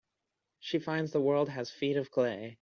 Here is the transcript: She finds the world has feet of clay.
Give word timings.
She 0.59 0.79
finds 0.79 1.11
the 1.11 1.21
world 1.21 1.49
has 1.49 1.69
feet 1.69 1.95
of 1.95 2.09
clay. 2.09 2.49